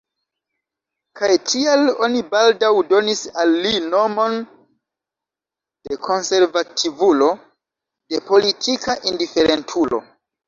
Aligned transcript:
Kaj 1.19 1.33
tial 1.49 1.81
oni 2.05 2.21
baldaŭ 2.29 2.69
donis 2.93 3.19
al 3.43 3.51
li 3.65 3.73
nomon 3.91 4.37
de 5.89 5.97
konservativulo, 6.07 7.27
de 8.15 8.23
politika 8.31 8.97
indiferentulo. 9.13 10.01